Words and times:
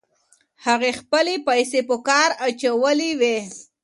هغې 0.65 0.91
خپلې 0.99 1.35
پیسې 1.47 1.79
په 1.89 1.95
کار 2.07 2.29
اچولې 2.47 3.11
وې. 3.19 3.37